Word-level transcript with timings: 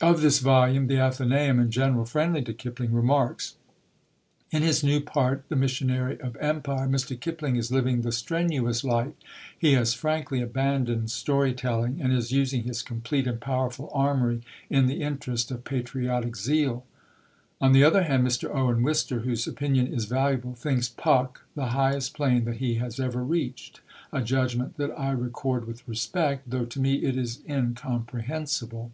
Of 0.00 0.20
this 0.22 0.38
volume, 0.38 0.86
The 0.86 0.94
Athenæum, 0.94 1.60
in 1.60 1.72
general 1.72 2.04
friendly 2.04 2.40
to 2.42 2.54
Kipling, 2.54 2.92
remarks: 2.92 3.56
"In 4.52 4.62
his 4.62 4.84
new 4.84 5.00
part 5.00 5.42
the 5.48 5.56
missionary 5.56 6.20
of 6.20 6.36
empire 6.36 6.86
Mr. 6.86 7.18
Kipling 7.18 7.56
is 7.56 7.72
living 7.72 8.02
the 8.02 8.12
strenuous 8.12 8.84
life. 8.84 9.14
He 9.58 9.72
has 9.72 9.94
frankly 9.94 10.40
abandoned 10.40 11.10
story 11.10 11.52
telling, 11.52 12.00
and 12.00 12.12
is 12.12 12.30
using 12.30 12.62
his 12.62 12.80
complete 12.80 13.26
and 13.26 13.40
powerful 13.40 13.90
armory 13.92 14.42
in 14.70 14.86
the 14.86 15.02
interest 15.02 15.50
of 15.50 15.64
patriotic 15.64 16.36
zeal." 16.36 16.86
On 17.60 17.72
the 17.72 17.82
other 17.82 18.04
hand, 18.04 18.24
Mr. 18.24 18.54
Owen 18.54 18.84
Wister, 18.84 19.22
whose 19.22 19.48
opinion 19.48 19.88
is 19.88 20.04
valuable, 20.04 20.54
thinks 20.54 20.88
Puck 20.88 21.42
"the 21.56 21.70
highest 21.70 22.14
plane 22.14 22.44
that 22.44 22.58
he 22.58 22.76
has 22.76 23.00
ever 23.00 23.24
reached" 23.24 23.80
a 24.12 24.22
judgement 24.22 24.76
that 24.76 24.96
I 24.96 25.10
record 25.10 25.66
with 25.66 25.88
respect, 25.88 26.48
though 26.48 26.66
to 26.66 26.78
me 26.80 26.98
it 27.02 27.16
is 27.16 27.40
incomprehensible. 27.48 28.92